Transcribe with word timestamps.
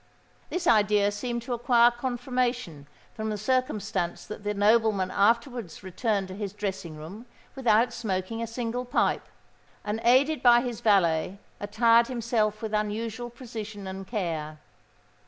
This 0.49 0.65
idea 0.65 1.11
seemed 1.11 1.43
to 1.43 1.53
acquire 1.53 1.91
confirmation 1.91 2.87
from 3.13 3.29
the 3.29 3.37
circumstance 3.37 4.25
that 4.25 4.43
the 4.43 4.55
nobleman 4.55 5.11
afterwards 5.11 5.83
returned 5.83 6.27
to 6.29 6.33
his 6.35 6.53
dressing 6.53 6.97
room 6.97 7.27
without 7.53 7.93
smoking 7.93 8.41
a 8.41 8.47
single 8.47 8.83
pipe, 8.83 9.27
and, 9.85 10.01
aided 10.03 10.41
by 10.41 10.61
his 10.61 10.81
valet, 10.81 11.37
attired 11.59 12.07
himself 12.07 12.63
with 12.63 12.73
unusual 12.73 13.29
precision 13.29 13.85
and 13.85 14.07
care. 14.07 14.57